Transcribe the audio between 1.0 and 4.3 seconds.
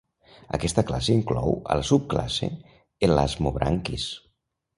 inclou a la subclasse elasmobranquis.